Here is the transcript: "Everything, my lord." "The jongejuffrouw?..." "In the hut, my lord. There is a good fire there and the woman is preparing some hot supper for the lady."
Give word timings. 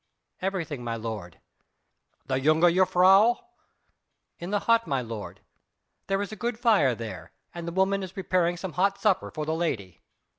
"Everything, 0.41 0.83
my 0.83 0.95
lord." 0.95 1.39
"The 2.25 2.39
jongejuffrouw?..." 2.39 3.35
"In 4.39 4.49
the 4.49 4.61
hut, 4.61 4.87
my 4.87 4.99
lord. 5.03 5.41
There 6.07 6.23
is 6.23 6.31
a 6.31 6.35
good 6.35 6.57
fire 6.57 6.95
there 6.95 7.33
and 7.53 7.67
the 7.67 7.71
woman 7.71 8.01
is 8.01 8.13
preparing 8.13 8.57
some 8.57 8.73
hot 8.73 8.97
supper 8.99 9.29
for 9.29 9.45
the 9.45 9.53
lady." 9.53 10.01